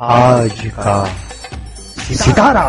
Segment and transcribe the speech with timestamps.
[0.00, 1.04] आज का
[2.20, 2.68] सितारा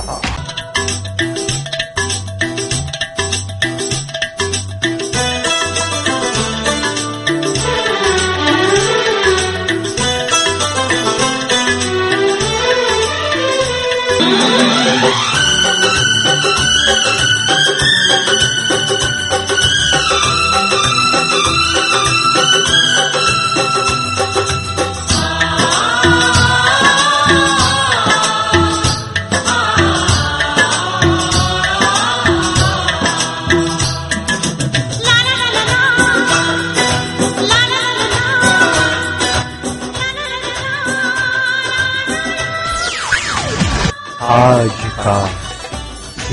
[44.31, 45.27] आज का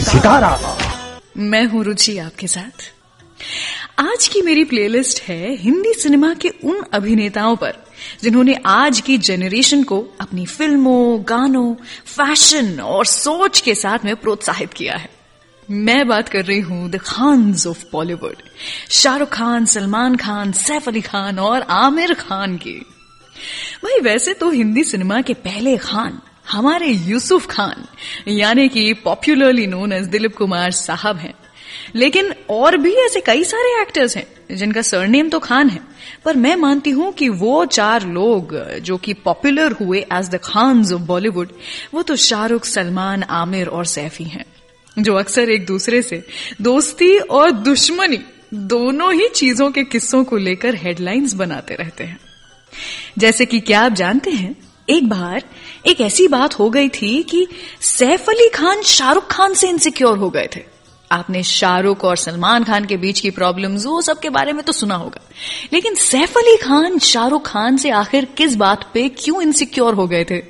[0.00, 0.78] सितारा।
[1.36, 2.92] मैं हूँ रुचि आपके साथ।
[3.98, 7.74] आज की मेरी प्लेलिस्ट है हिंदी सिनेमा के उन अभिनेताओं पर,
[8.22, 11.74] जिन्होंने आज की जनरेशन को अपनी फ़िल्मों, गानों
[12.06, 15.10] फ़ैशन और सोच के साथ में प्रोत्साहित किया है।
[15.70, 18.36] मैं बात कर रही हूँ द खान्स ऑफ़ बॉलीवुड
[18.90, 22.86] शाहरुख खान, सलमान खान, सैफ अली खान और आमिर खान की।
[23.84, 26.18] भाई, वैसे तो हिंदी सिनेमा के पहले खान
[26.48, 27.84] हमारे यूसुफ खान,
[28.28, 31.34] यानी कि popularly known as Dilip Kumar sahab हैं।
[31.94, 35.80] लेकिन और भी ऐसे कई सारे एक्टर्स हैं, जिनका सरनेम तो खान है।
[36.24, 40.92] पर मैं मानती हूँ कि वो चार लोग, जो कि पॉपुलर हुए as the Khans
[40.92, 41.52] of Bollywood
[41.94, 44.44] वो तो शाहरुख, सलमान, आमिर और सैफी हैं,
[44.98, 46.22] जो अक्सर एक दूसरे से
[46.60, 48.18] दोस्ती और दुश्मनी
[48.54, 52.18] दोनों ही चीज़ों के किस्सों को लेकर हेडलाइंस बनाते रहते हैं।
[53.18, 54.56] जैसे कि क्या आप जानते हैं,
[54.88, 55.42] एक बार
[55.88, 57.46] एक ऐसी बात हो गई थी कि
[57.80, 60.60] सैफ अली खान शाहरुख खान से इनसिक्योर हो गए थे।
[61.12, 64.72] आपने शाहरुख और सलमान खान के बीच की प्रॉब्लम्स वो सब के बारे में तो
[64.72, 65.20] सुना होगा।
[65.72, 70.26] लेकिन सैफ अली खान, शाहरुख खान से आखिर किस बात पे क्यों इनसिक्योर हो गए
[70.30, 70.42] थे?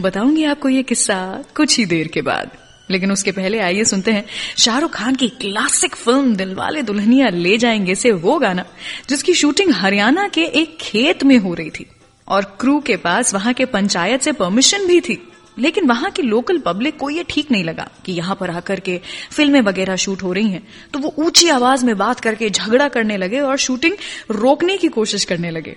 [0.00, 2.50] बताऊँगी आपको ये किस्सा कुछ ही देर के बाद।
[2.90, 4.24] लेकिन उसके पहले आइए सुनते हैं।
[4.58, 8.64] शाहरुख खान की क्लासिक फ़िल्म दिलवाले दुल्हनिया ले जाएँगे से वो गाना,
[9.08, 11.86] जिसकी शूटिंग हरियाणा के एक खेत में हो रही थी।
[12.30, 15.26] और क्रू के पास वहाँ के पंचायत से परमिशन भी थी।
[15.58, 19.00] लेकिन वहाँ की लोकल पब्लिक को ये ठीक नहीं लगा कि यहाँ पर आकर के
[19.30, 23.16] फ़िल्में वगैरह शूट हो रही हैं। तो वो ऊँची आवाज़ में बात करके झगड़ा करने
[23.16, 23.94] लगे और शूटिंग
[24.30, 25.76] रोकने की कोशिश करने लगे।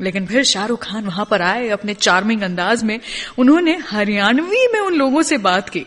[0.00, 3.00] लेकिन फिर शाहरुख खान वहाँ पर आए, अपने चार्मिंग अंदाज में
[3.38, 5.86] उन्होंने हरियाणवी में उन लोगों से बात की।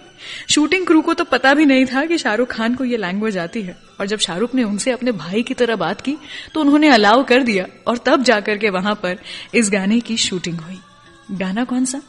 [0.50, 3.62] शूटिंग क्रू को तो पता भी नहीं था कि शाहरुख खान को ये लैंग्वेज आती
[3.62, 6.18] है। और जब शाहरुख ने उनसे अपने भाई की तरह बात की
[6.54, 9.20] तो उन्होंने अलाउ कर दिया और तब जाकर के वहाँ पर
[9.54, 10.80] इस गाने की शूटिंग हुई।
[11.32, 12.02] गाना कौन सा?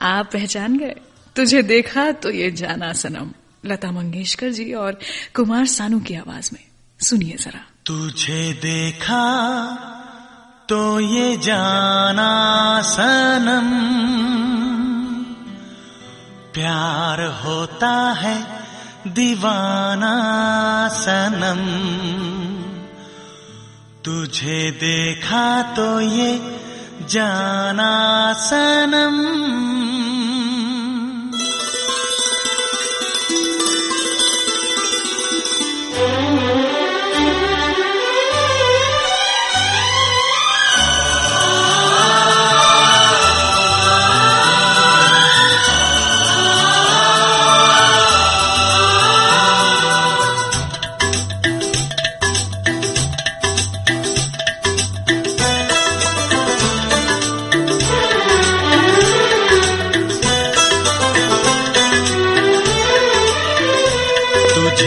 [0.00, 0.94] आप पहचान गए?
[1.36, 3.30] तुझे देखा तो ये जाना सनम।
[3.64, 4.98] लता मंगेशकर जी और
[5.34, 6.64] कुमार सानू की आवाज़ में।
[7.00, 9.26] सुनिए जरा। तुझे देखा
[10.68, 13.96] तो ये जाना सनम।
[16.54, 18.55] प्यार होता है
[19.06, 20.14] दीवाना
[20.88, 21.62] सनम।
[24.04, 26.58] तुझे देखा तो ये
[27.10, 29.16] जाना सनम।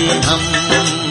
[0.10, 1.07] हम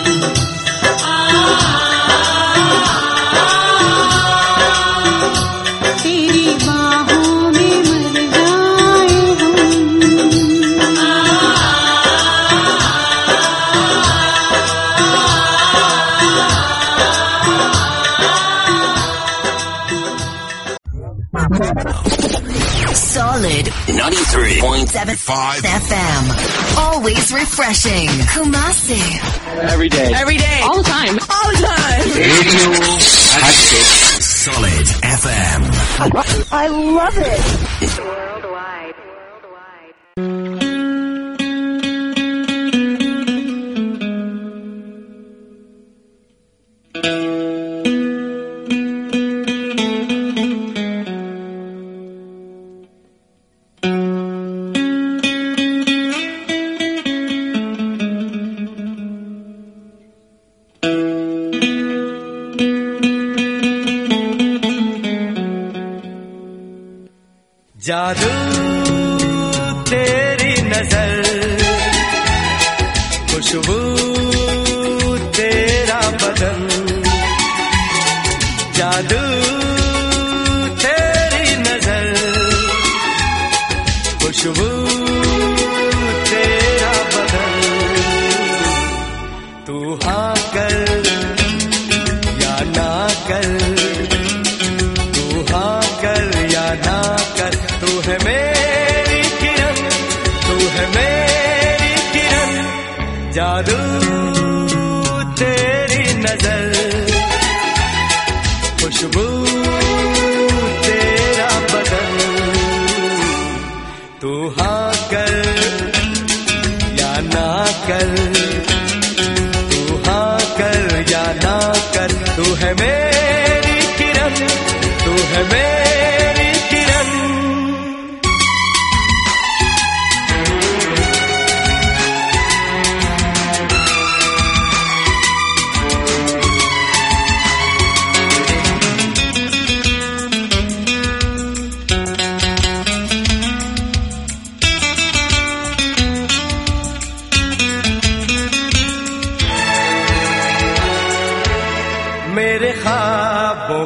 [24.96, 26.78] 107.5 FM.
[26.78, 28.08] Always refreshing.
[28.32, 28.98] Kumasi.
[29.70, 30.10] Every day.
[30.14, 30.60] Every day.
[30.64, 31.18] All the time.
[31.18, 32.00] All the time.
[32.16, 32.98] Radio
[34.20, 36.50] Solid FM.
[36.50, 38.25] I love it.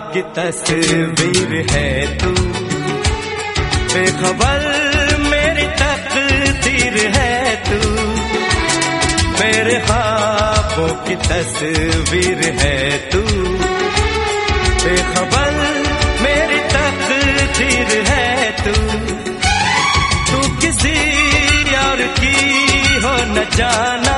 [0.01, 2.31] की तस्वीर है तू।
[3.95, 4.61] बेखबर
[5.19, 7.91] मेरी तकदीर है तू।
[9.41, 13.21] मेरे ख्वाबों की तस्वीर है तू।
[14.85, 15.53] बेखबर
[16.23, 18.73] मेरी तकदीर है तू।
[20.33, 20.97] तू किसी
[21.77, 22.37] और की
[22.95, 24.17] हो न जाना।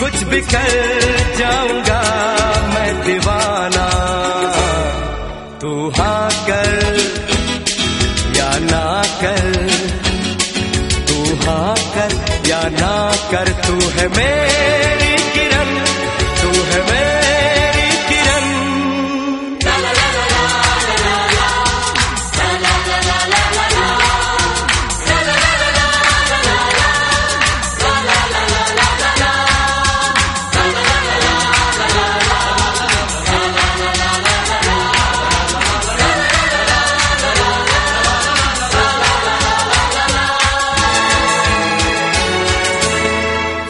[0.00, 0.94] कुछ भी कर
[1.38, 2.02] जाऊँगा
[2.74, 3.73] मैं दीवाना।
[5.64, 6.96] तू हाँ कर
[8.36, 9.68] या ना कर।
[11.08, 12.12] तू हाँ कर
[12.48, 12.96] या ना
[13.30, 15.03] कर, तू है मेरी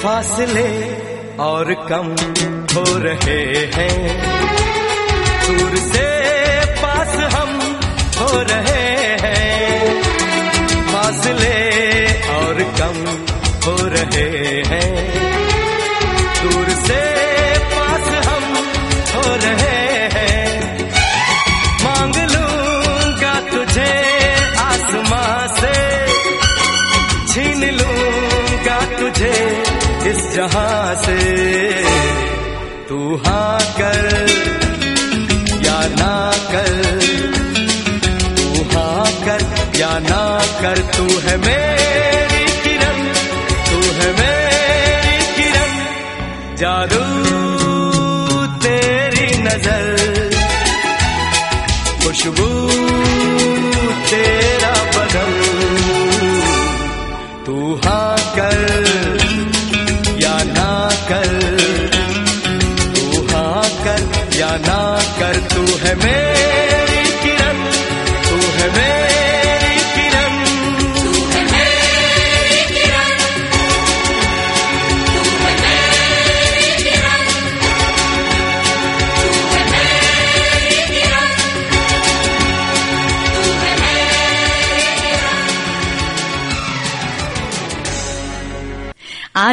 [0.04, 0.70] फासले
[1.40, 2.08] और कम
[2.74, 3.40] हो रहे
[3.74, 3.98] हैं।
[5.46, 6.08] दूर से
[6.82, 7.52] पास हम
[8.18, 8.84] हो रहे
[9.22, 10.02] हैं।
[10.90, 11.56] फासले
[12.34, 13.00] और कम
[13.66, 14.28] हो रहे
[14.70, 14.92] हैं।
[16.42, 17.00] दूर से
[17.74, 18.44] पास हम
[19.14, 19.82] हो रहे
[20.16, 20.78] हैं।
[21.84, 23.92] मांग लूँगा तुझे
[24.64, 25.74] आसमां से,
[27.32, 29.34] छीन लूँगा तुझे
[30.10, 31.18] इस जहाँ से
[32.88, 34.04] तू हाँ कर
[35.66, 36.16] या ना
[36.50, 36.72] कर,
[38.36, 39.42] तू हाँ कर
[39.78, 40.24] या ना
[40.60, 43.00] कर, तू है मेरी किरण,
[43.70, 45.72] तू है मेरी किरण।
[46.62, 47.04] जादू
[48.66, 49.86] तेरी नज़र,
[52.04, 52.63] खुशबू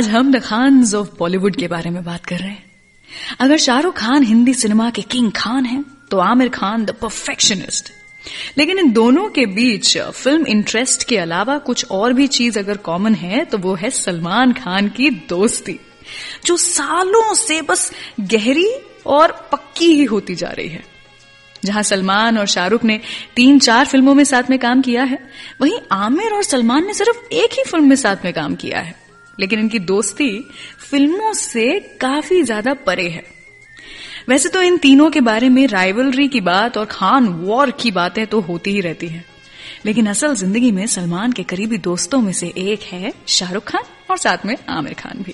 [0.02, 2.64] आज हम द खान्स ऑफ़ बॉलीवुड के बारे में बात कर रहे हैं।
[3.40, 7.92] अगर शाहरुख खान हिंदी सिनेमा के किंग खान हैं तो आमिर खान द परफेक्शनिस्ट
[8.58, 13.16] लेकिन इन दोनों के बीच फ़िल्म इंटरेस्ट के अलावा कुछ और भी चीज़ अगर कॉमन
[13.16, 15.80] है तो वो है सलमान खान की दोस्ती,
[16.46, 18.68] जो सालों से बस गहरी
[19.08, 20.84] और पक्की ही होती जा रही है।
[21.66, 23.00] जहाँ सलमान और शाहरुख ने
[23.36, 25.20] तीन चार फ़िल्मों में साथ में काम किया है,
[25.62, 29.00] वहीं आमिर और सलमान ने सिर्फ़ एक ही फ़िल्म में साथ में काम किया है।
[29.42, 30.30] लेकिन इनकी दोस्ती
[30.82, 33.24] फ़िल्मों से काफ़ी ज़्यादा परे है।
[34.30, 38.26] वैसे तो इन तीनों के बारे में राइवलरी की बात और खान वॉर की बातें
[38.28, 39.26] तो होती ही रहती हैं।
[39.86, 44.18] लेकिन असल ज़िंदगी में सलमान के करीबी दोस्तों में से एक है शाहरुख खान और
[44.18, 45.34] साथ में आमिर खान भी।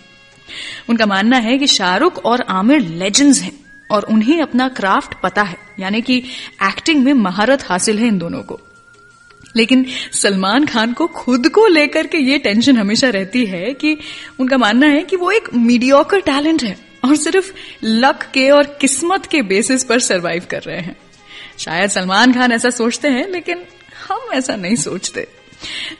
[0.90, 3.52] उनका मानना है कि शाहरुख और आमिर लेजेंड्स हैं
[3.90, 6.18] और उन्हें अपना क्राफ्ट पता है, यानी कि
[6.64, 8.60] एक्टिंग में महारत हासिल है इन दोनों को।
[9.58, 13.98] लेकिन सलमान खान को खुद को लेकर के ये टेंशन हमेशा रहती है कि
[14.40, 17.52] उनका मानना है कि वो एक मीडियोकर टैलेंट है और सिर्फ़
[17.84, 20.96] लक के और किस्मत के बेसिस पर सरवाइव कर रहे हैं।
[21.60, 23.64] शायद सलमान खान ऐसा सोचते हैं, लेकिन
[24.08, 25.28] हम ऐसा नहीं सोचते।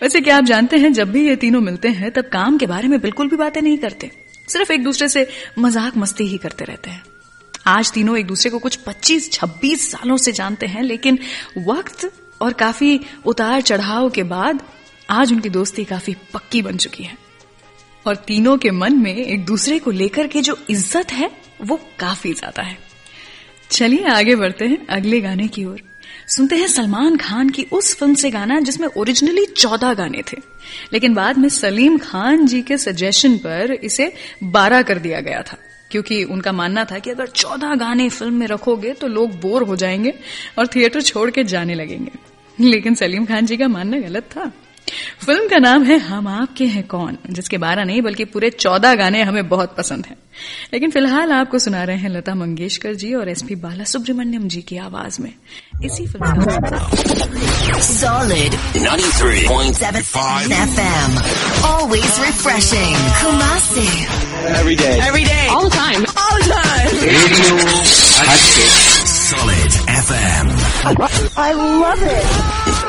[0.02, 2.88] वैसे क्या आप जानते हैं, जब भी ये तीनों मिलते हैं, तब काम के बारे
[2.88, 4.12] में बिल्कुल भी बातें नहीं करते।
[4.48, 5.28] सिर्फ़ एक दूसरे से
[5.60, 7.04] मज़ाक मस्ती ही करते रहते हैं।
[7.68, 11.20] आज तीनों एक दूसरे को कुछ 25-26 सालों से जानते हैं, लेकिन
[11.58, 12.12] वक्त
[12.42, 14.62] और काफ़ी उतार चढ़ाव के बाद
[15.10, 17.18] आज उनकी दोस्ती काफ़ी पक्की बन चुकी है।
[18.06, 22.34] और तीनों के मन में एक दूसरे को लेकर के जो इज़्ज़त है, वो काफ़ी
[22.34, 22.78] ज़्यादा है।
[23.72, 25.82] चलिए आगे बढ़ते हैं अगले गाने की ओर।
[26.28, 30.38] सुनते हैं सलमान खान की उस फ़िल्म से गाना जिसमें ओरिजिनली चौदह गाने थे।
[30.94, 34.14] लेकिन बाद में सलीम खान जी के सजेशन पर इसे
[34.44, 35.58] बारह कर दिया गया था।
[35.92, 39.76] क्योंकि उनका मानना था कि अगर चौदह गाने फ़िल्म में रखोगे तो लोग बोर हो
[39.76, 40.14] जाएँगे
[40.60, 42.27] और थिएटर छोड़ के जाने लगेंगे।
[42.72, 44.52] लेकिन सलीम खान जी का मानना गलत था
[45.26, 49.22] फ़िल्म का नाम है हम आपके हैं कौन जिसके बारह नहीं बल्कि पूरे चौदह गाने
[49.24, 50.16] हमें बहुत पसंद हैं
[50.74, 54.78] लेकिन फ़िलहाल आपको सुना रहे हैं लता मंगेशकर जी और एसपी बाला सुब्रमण्यम जी की
[54.78, 55.34] आवाज़ में
[55.86, 56.80] इसी फ़िल्म का
[57.88, 61.12] Solid 93.75 FM.
[61.72, 62.96] Always refreshing.
[63.22, 63.88] Kumasi.
[64.56, 65.00] every day.
[65.02, 65.48] Every day.
[65.50, 66.06] All the time.
[66.16, 66.90] All the time.
[67.04, 67.58] Radio
[69.06, 69.57] Solid
[70.10, 71.34] FM.
[71.36, 72.87] I love it.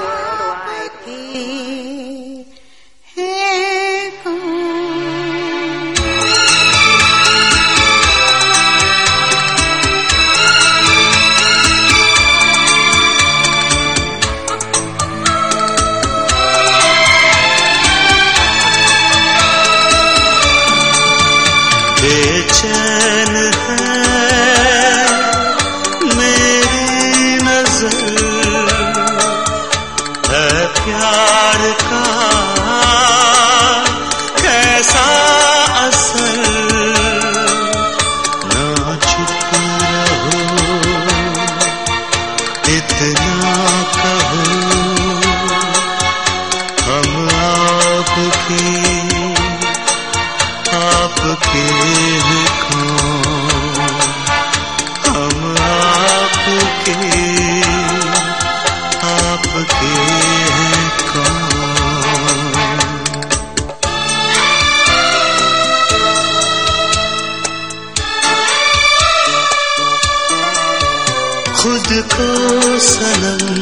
[72.19, 73.58] Sanam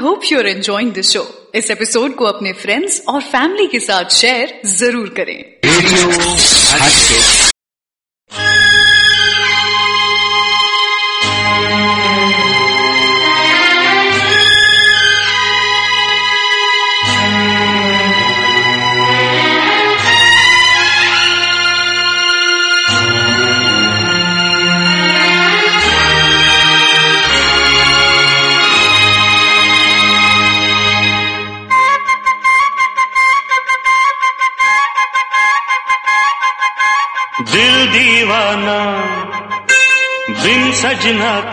[0.00, 4.60] hope you're enjoying this show इस एपिसोड को अपने फ्रेंड्स और family के साथ share
[4.78, 7.49] ज़रूर करें। Radio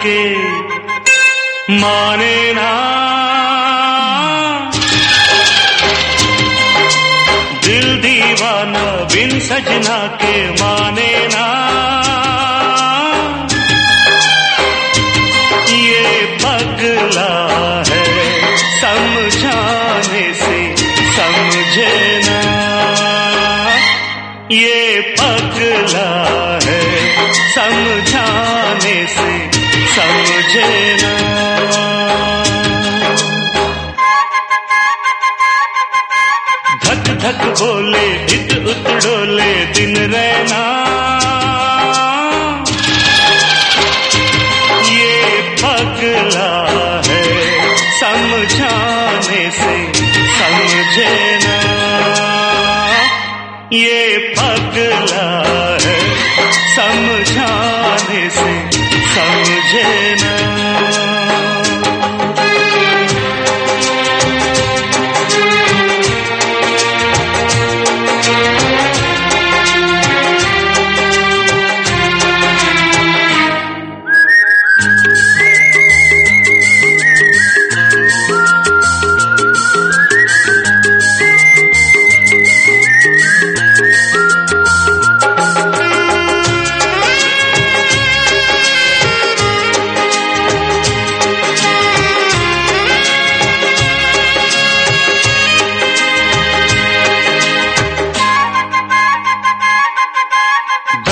[0.03, 0.19] के
[1.81, 2.71] माने ना।
[7.65, 11.47] दिल दीवाना बिन सजना के माने ना।
[15.71, 17.31] ये पगला
[17.89, 18.05] है
[18.79, 20.59] समझाने से
[21.17, 21.95] समझे
[22.27, 22.39] ना
[24.51, 26.09] ये पगला
[26.65, 26.81] है
[27.55, 29.56] समझाने से
[29.97, 30.65] समझे
[36.83, 38.05] धक धक बोले
[38.35, 40.61] इत उत डोले, दिन रहना।
[44.91, 46.51] ये पगला
[47.07, 47.23] है,
[47.99, 49.75] समझाने से
[50.37, 51.13] समझे
[51.45, 51.57] ना।
[53.73, 55.29] ये पगला
[55.85, 55.99] है,
[56.75, 58.76] समझाने से
[59.17, 60.96] समझे ना।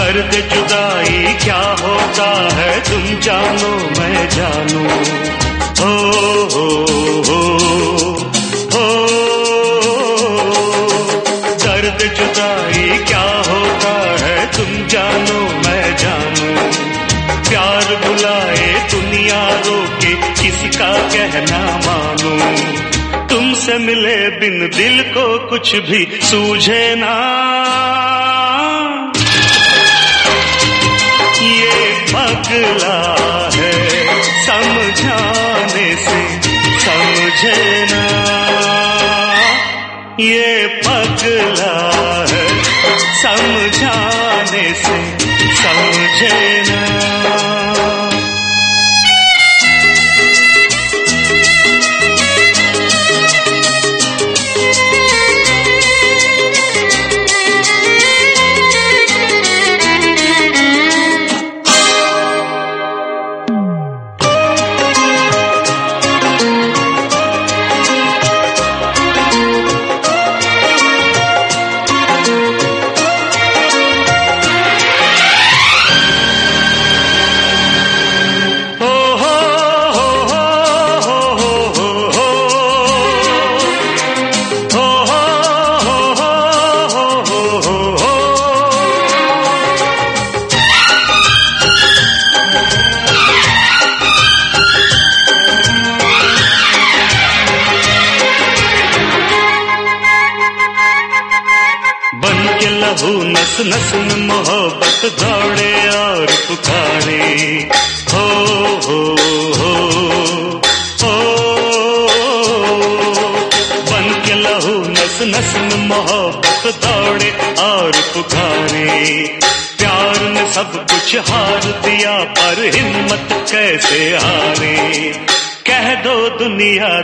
[0.06, 2.80] दर्द जुदाई क्या होता है?
[2.80, 4.90] तुम जानो, मैं जानू।
[5.82, 6.12] हो
[6.44, 6.86] हो
[7.28, 7.54] हो
[8.74, 9.08] हो।
[11.48, 14.52] दर्द जुदाई क्या होता है?
[14.52, 16.62] तुम जानो, मैं जानू।
[17.50, 22.40] प्यार बुलाए दुनिया रोके, किसी का कहना मानू।
[23.28, 28.35] तुमसे मिले बिन दिल को कुछ भी सूझे ना।
[32.56, 32.98] पगला
[33.56, 33.72] है
[34.46, 36.20] समझाने से
[36.84, 37.58] समझे
[37.92, 38.04] ना
[40.20, 41.76] ये पगला
[42.32, 42.46] है
[43.24, 44.98] समझाने से
[45.64, 46.65] समझे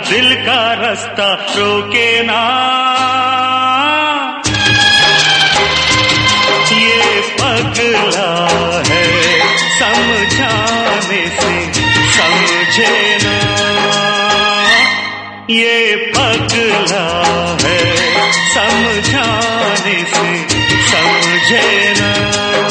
[0.09, 2.41] दिल का रास्ता रोके ना।
[6.71, 8.31] ये पगला
[8.89, 9.05] है
[9.79, 11.55] समझाने से
[12.17, 13.37] समझे ना।
[15.49, 17.07] ये पगला
[17.63, 17.79] है
[18.53, 20.29] समझाने से
[20.91, 22.70] समझे ना।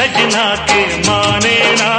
[0.00, 1.92] सजना के माने ना।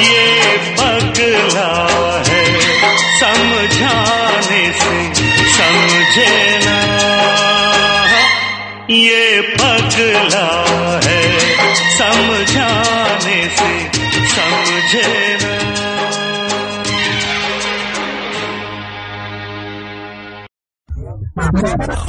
[0.00, 1.70] ये पगला
[2.28, 2.44] है,
[3.20, 5.14] समझाने से
[5.52, 6.78] समझे ना।
[8.90, 10.48] ये पगला
[11.04, 11.22] है,
[11.98, 13.72] समझाने से
[14.28, 15.38] समझे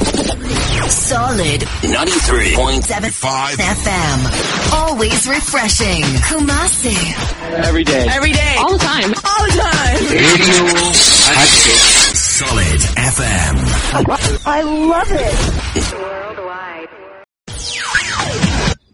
[1.10, 4.18] Solid 93.5 FM.
[4.80, 6.02] Always refreshing.
[6.28, 6.94] Kumasi.
[7.68, 8.06] every day.
[8.16, 8.54] Every day.
[8.58, 9.10] All the time.
[9.30, 10.02] All the time.
[10.14, 10.60] Radio.
[12.14, 12.80] Solid
[13.14, 13.56] FM.
[14.46, 15.36] I love it.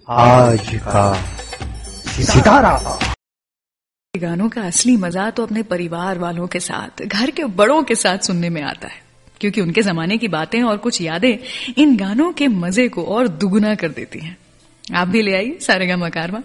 [0.08, 1.06] आज का
[2.32, 2.74] सितारा
[4.14, 8.18] गानों का असली मज़ा तो अपने परिवार वालों के साथ घर के बड़ों के साथ
[8.26, 9.04] सुनने में आता है
[9.40, 11.38] क्योंकि उनके जमाने की बातें और कुछ यादें
[11.78, 14.36] इन गानों के मज़े को और दुगुना कर देती हैं।
[14.94, 16.38] आप भी ले आइए, सारेगा मकारवा।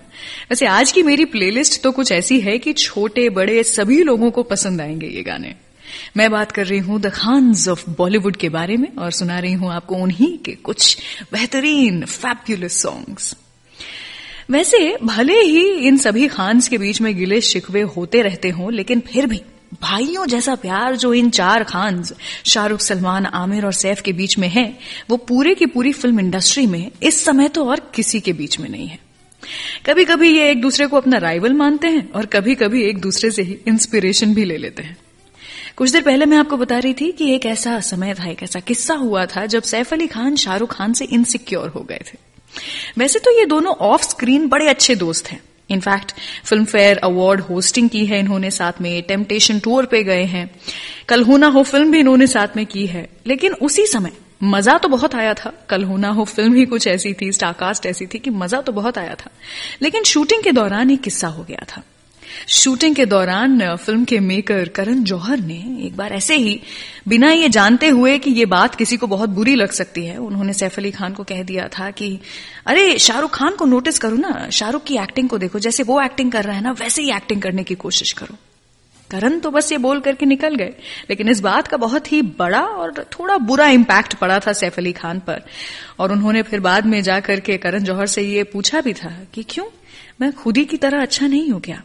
[0.50, 4.44] वैसे आज की मेरी प्लेलिस्ट तो कुछ ऐसी है कि छोटे, बड़े, सभी लोगों को
[4.44, 5.56] पसंद आएँगे ये गाने।
[6.18, 9.54] मैं बात कर रही हूँ द खान्स ऑफ़ बॉलीवुड के बारे में और सुना रही
[9.54, 10.98] हूँ आपको उन्हीं के कुछ
[11.34, 13.36] बेहतरीन फैब्युलस सॉन्ग्स
[14.50, 19.00] वैसे भले ही इन सभी खान्स के बीच में गिले शिकवे होते रहते हों, लेकिन
[19.00, 19.42] फिर भी
[19.82, 22.04] भाइयों जैसा प्यार जो इन चार खान,
[22.46, 24.80] शाहरुख, सलमान, आमिर और सैफ के बीच में है,
[25.10, 28.70] वो पूरे की पूरी फ़िल्म इंडस्ट्री में इस समय तो और किसी के बीच में
[28.70, 29.00] नहीं है।
[29.86, 33.32] कभी कभी ये एक दूसरे को अपना राइवल मानते हैं और कभी कभी एक दूसरे
[33.32, 34.98] से ही इंस्पिरेशन भी ले लेते हैं।
[35.76, 38.60] कुछ देर पहले मैं आपको बता रही थी कि एक ऐसा समय था, एक ऐसा
[38.60, 42.18] किस्सा हुआ था जब सैफ अली खान, शाहरुख खान से इनसिक्योर हो गए थे।
[42.98, 46.14] वैसे तो ये दोनों ऑफ़ स्क्रीन बड़े अच्छे दोस्त हैं। In fact
[46.66, 50.52] Filmfare award hosting की है, इन्होंने साथ में टेम्पटेशन टूर पे गए हैं।
[51.10, 54.12] कल होना हो फ़िल्म भी इन्होंने साथ में की है। लेकिन उसी समय
[54.44, 58.06] मज़ा तो बहुत आया था। कल होना हो फ़िल्म ही कुछ ऐसी थी, स्टारकास्ट ऐसी
[58.06, 59.30] थी कि मज़ा तो बहुत आया था।
[59.82, 61.84] लेकिन शूटिंग के दौरान एक किस्सा हो गया था।
[62.48, 66.62] शूटिंग के दौरान फ़िल्म के मेकर करण जौहर ने एक बार ऐसे ही
[67.08, 70.54] बिना ये जानते हुए कि ये बात किसी को बहुत बुरी लग सकती है, उन्होंने
[70.54, 72.20] सैफ अली खान को कह दिया था कि,
[72.66, 76.32] अरे, शाहरुख खान को नोटिस करो ना, शाहरुख की एक्टिंग को देखो, जैसे वो एक्टिंग
[76.32, 78.36] कर रहा है ना, वैसे ही एक्टिंग करने की कोशिश करो।
[79.12, 80.74] करण तो बस ये बोल करके निकल गए,
[81.10, 84.92] लेकिन इस बात का बहुत ही बड़ा और थोड़ा बुरा इम्पैक्ट पड़ा था सैफ अली
[84.92, 85.42] खान पर।
[86.00, 89.44] और उन्होंने फिर बाद में जाकर के करण जौहर से ये पूछा भी था कि,
[89.50, 89.66] क्यों?
[90.22, 91.84] मैं खुद ही की तरह अच्छा नहीं हो गया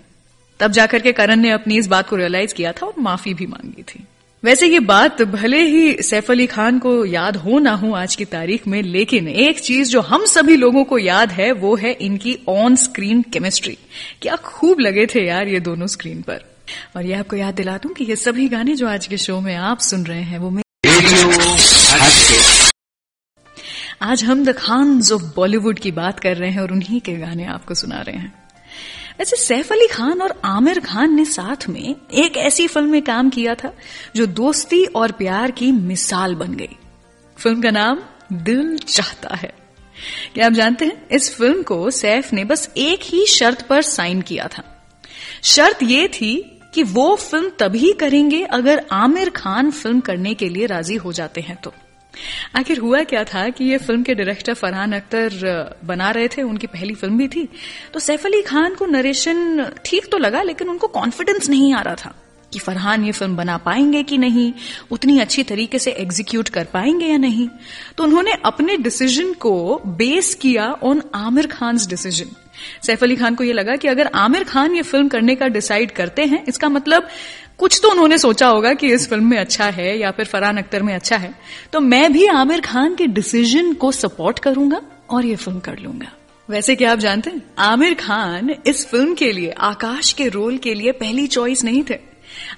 [0.60, 3.46] तब जाकर के करण ने अपनी इस बात को रियलाइज़ किया था और माफ़ी भी
[3.46, 4.04] मांगी थी।
[4.42, 8.24] वैसे ये बात भले ही सैफ अली खान को याद हो ना हो आज की
[8.24, 12.38] तारीख में, लेकिन एक चीज़ जो हम सभी लोगों को याद है, वो है इनकी
[12.48, 13.76] ऑन स्क्रीन केमिस्ट्री
[14.22, 16.44] क्या खूब लगे थे यार ये दोनों स्क्रीन पर।
[16.96, 19.54] और ये आपको याद दिला दूँ कि ये सभी गाने जो आज के शो में
[19.54, 20.60] आप सुन रहे हैं, वो
[24.02, 27.44] आज हम द खान्स ऑफ़ बॉलीवुड की बात कर रहे हैं और उन्हीं के गाने
[27.44, 28.45] आपको सुना रहे हैं।
[29.18, 33.30] वैसे सैफ अली खान और आमिर खान ने साथ में एक ऐसी फ़िल्म में काम
[33.30, 33.72] किया था,
[34.16, 36.76] जो दोस्ती और प्यार की मिसाल बन गई।
[37.38, 38.00] फ़िल्म का नाम
[38.32, 39.54] दिल चाहता है।
[40.34, 44.20] क्या आप जानते हैं, इस फ़िल्म को सैफ ने बस एक ही शर्त पर साइन
[44.20, 44.86] किया था।
[45.42, 50.66] शर्त यह थी कि वो फ़िल्म तभी करेंगे अगर आमिर खान फ़िल्म करने के लिए
[50.66, 51.72] राज़ी हो जाते हैं तो।
[52.56, 56.66] आखिर हुआ क्या था कि ये फ़िल्म के डायरेक्टर फरहान अख्तर बना रहे थे, उनकी
[56.66, 57.48] पहली फ़िल्म भी थी।
[57.94, 61.94] तो सैफ अली खान को नरेशन ठीक तो लगा, लेकिन उनको कॉन्फिडेंस नहीं आ रहा
[61.96, 62.14] था
[62.52, 64.52] कि फरहान ये फ़िल्म बना पाएँगे कि नहीं,
[64.90, 67.48] उतनी अच्छी तरीके से एग्जीक्यूट कर पाएँगे या नहीं।
[67.96, 72.34] तो उन्होंने अपने डिसीज़न को बेस किया ऑन आमिर खान डिसीज़न
[72.82, 75.90] सैफ अली खान को यह लगा कि अगर आमिर खान ये फ़िल्म करने का डिसाइड
[75.90, 77.08] करते हैं, इसका मतलब
[77.58, 80.82] कुछ तो उन्होंने सोचा होगा कि इस फ़िल्म में अच्छा है या फिर फरहान अख्तर
[80.82, 81.34] में अच्छा है।
[81.72, 86.12] तो मैं भी आमिर खान के डिसीज़न को सपोर्ट करूँगा और ये फ़िल्म कर लूँगा।
[86.48, 90.74] वैसे क्या आप जानते हैं, आमिर खान इस फ़िल्म के लिए, आकाश के रोल के
[90.74, 91.98] लिए पहली चॉइस नहीं थे।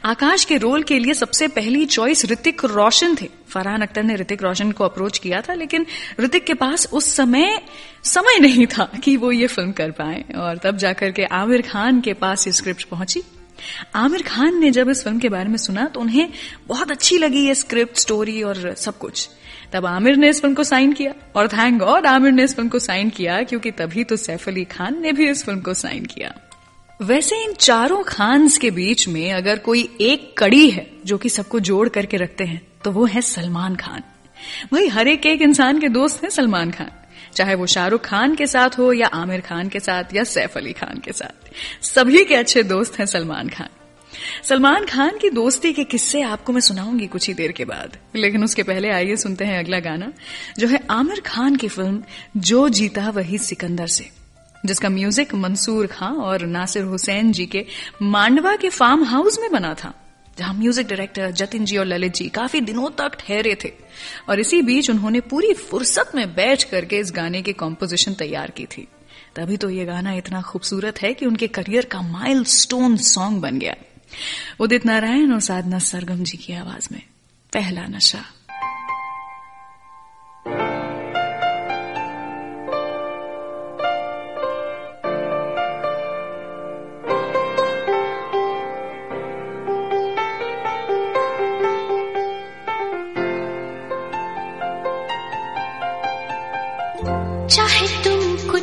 [0.04, 4.42] आकाश के रोल के लिए सबसे पहली चॉइस ऋतिक रोशन थे। फरहान अख्तर ने ऋतिक
[4.42, 5.86] रोशन को अप्रोच किया था, लेकिन
[6.20, 7.60] ऋतिक के पास उस समय
[8.04, 12.00] समय नहीं था कि वो ये फ़िल्म कर पाए। और तब जाकर के आमिर खान
[12.00, 13.22] के पास ये स्क्रिप्ट पहुँची।
[13.94, 16.28] आमिर खान ने जब इस फ़िल्म के बारे में सुना तो उन्हें
[16.68, 19.28] बहुत अच्छी लगी ये स्क्रिप्ट स्टोरी और सब कुछ।
[19.72, 22.68] तब आमिर ने इस फ़िल्म को साइन किया। और थैंक गॉड आमिर ने इस फ़िल्म
[22.68, 26.04] को साइन किया, क्योंकि तभी तो सैफ अली खान ने भी इस फ़िल्म को साइन
[26.06, 26.34] किया।
[27.00, 31.60] वैसे इन चारों खान्स के बीच में अगर कोई एक कड़ी है, जो कि सबको
[31.60, 34.02] जोड़ करके रखते हैं तो वो है सलमान खान।
[34.72, 36.90] वही हर एक एक इंसान के दोस्त हैं सलमान खान।
[37.34, 40.72] चाहे वो शाहरुख खान के साथ हो या आमिर खान के साथ या सैफ अली
[40.72, 43.68] खान के साथ। सभी के अच्छे दोस्त हैं सलमान खान।
[44.44, 48.44] सलमान खान की दोस्ती के किस्से आपको मैं सुनाऊँगी कुछ ही देर के बाद। लेकिन
[48.44, 50.12] उसके पहले आइए सुनते हैं अगला गाना,
[50.58, 52.02] जो है आमिर खान की फ़िल्म
[52.36, 54.08] जो जीता वही सिकंदर से,
[54.66, 57.64] जिसका म्यूज़िक मंसूर खां और नासिर हुसैन जी के
[58.02, 59.94] मांडवा के फार्म हाउस में बना था।
[60.38, 63.72] जहाँ म्यूज़िक डायरेक्टर जतिन जी और ललित जी काफ़ी दिनों तक ठहरे थे।
[64.28, 68.66] और इसी बीच उन्होंने पूरी फुर्सत में बैठ करके इस गाने की कॉम्पोजिशन तैयार की
[68.66, 68.86] थी।
[69.36, 73.58] तभी तो ये गाना इतना खूबसूरत है कि उनके करियर का माइल स्टोन सॉन्ग बन
[73.58, 73.74] गया।
[74.60, 77.02] उदित नारायण और साधना सरगम जी की आवाज़ में,
[77.52, 78.24] पहला नशा।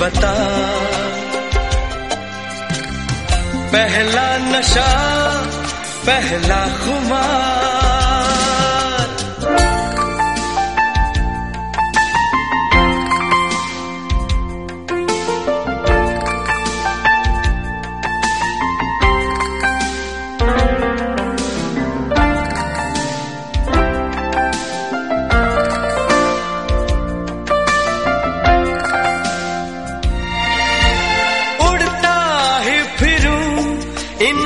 [0.00, 0.34] बता।
[3.72, 4.88] पहला नशा
[6.06, 7.95] पहला खुमार।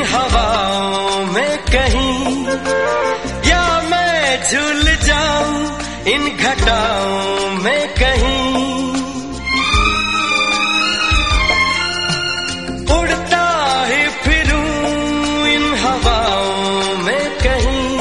[0.05, 2.45] हवाओं में कहीं,
[3.49, 5.59] या मैं झूल जाऊँ
[6.07, 8.39] इन घटाओं में कहीं।
[12.97, 13.47] उड़ता
[13.87, 17.99] ही फिरूं इन हवाओं में कहीं,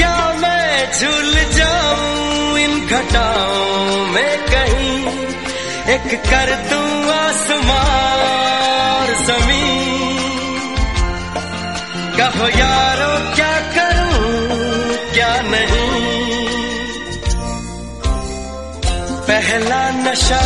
[0.00, 4.96] या मैं झूल जाऊँ इन घटाओं में कहीं।
[5.94, 6.87] एक कर दूँ
[12.38, 14.26] कहो यारो, क्या करूँ,
[15.14, 16.46] क्या नहीं?
[19.28, 20.40] पहला नशा,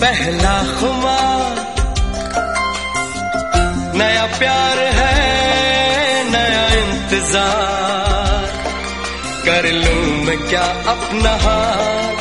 [0.00, 1.58] पहला खुमार
[3.98, 5.18] नया प्यार है,
[6.30, 8.48] नया इंतज़ार।
[9.44, 10.64] कर लूँ मैं क्या
[10.94, 12.16] अपना हाल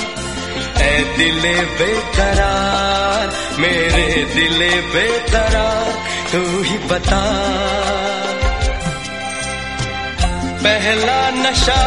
[0.83, 5.93] ऐ दिले बेकरार, मेरे दिले बेकरार,
[6.31, 7.23] तू ही बता।
[10.63, 11.81] पहला नशा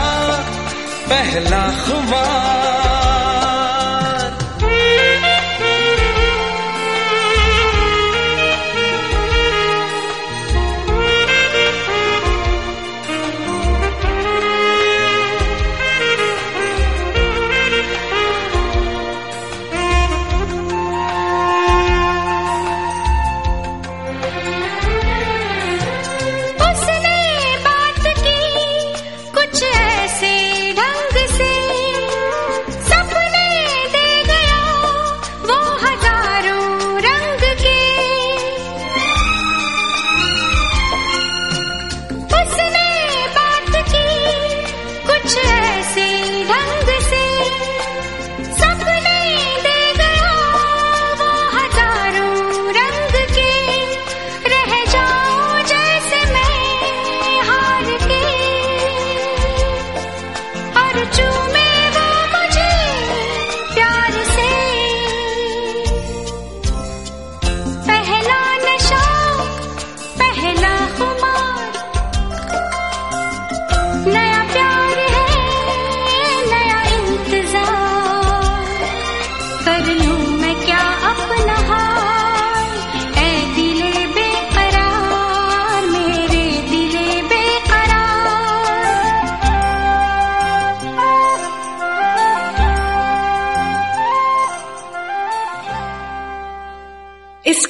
[1.08, 3.01] पहला खुमार।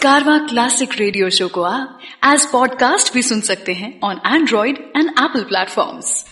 [0.02, 5.10] कारवा क्लासिक रेडियो शो को आप एज पॉडकास्ट भी सुन सकते हैं on Android and
[5.10, 6.31] Apple platforms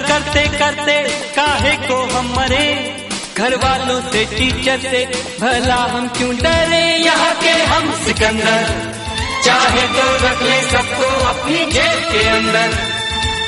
[0.11, 1.03] करते करते
[1.35, 2.67] काहे को हम मरे?
[3.37, 5.05] घर वालों से टीचर से,
[5.41, 6.83] भला हम क्यों डरे?
[7.03, 8.91] यहाँ के हम सिकंदर।
[9.45, 12.75] चाहे तो रख ले सबको अपनी जेब के अंदर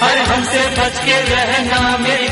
[0.05, 2.28] और हमसे बच के रहना मेरी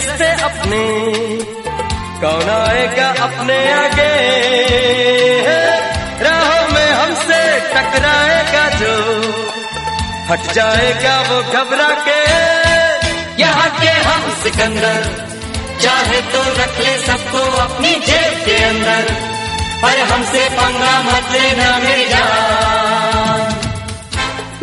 [0.00, 0.82] रास्ते अपने।
[2.20, 4.12] कौन आएगा अपने आगे?
[6.22, 7.40] राहों में हमसे
[7.72, 8.94] टकराएगा जो।
[10.30, 12.20] हट जाएगा वो घबरा के।
[13.42, 15.00] यहाँ के हम सिकंदर,
[15.80, 19.12] चाहे तो रख ले सबको अपनी जेब के अंदर,
[19.82, 22.20] पर हमसे पंगा मत लेना मेरी।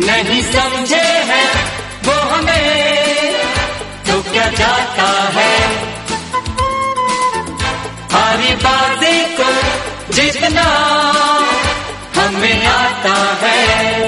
[0.06, 1.44] नहीं समझे है
[2.04, 2.87] वो हमें।
[4.38, 5.54] क्या जाता है।
[8.12, 9.48] हरी बातें को
[10.12, 10.66] जितना
[12.16, 14.07] हमें आता है।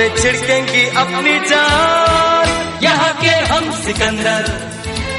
[0.00, 2.46] पे छिड़केंगी अपनी जान।
[2.82, 4.46] यहाँ के हम सिकंदर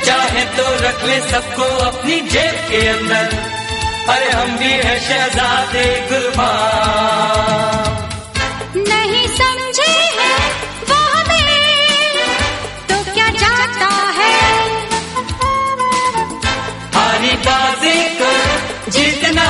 [0.05, 3.27] चाहे तो रख ले सबको अपनी जेब के अंदर।
[4.13, 7.91] अरे हम भी है शहजादे कुर्बान
[8.89, 10.33] नहीं समझे है
[10.89, 12.17] वो हमें
[12.89, 14.33] तो क्या जाता है?
[16.97, 18.33] हारी बाजी को
[18.97, 19.47] जीतना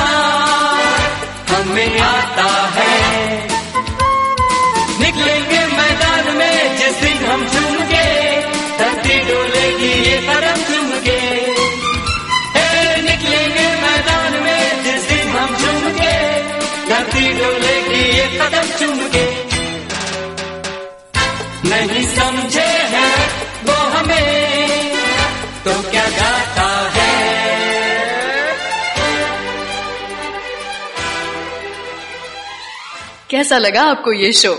[33.32, 34.52] कैसा लगा आपको ये show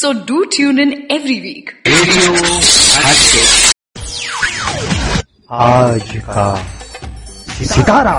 [0.00, 2.32] so do tune in every week radio
[5.56, 6.46] आज का
[7.64, 8.14] सितारा।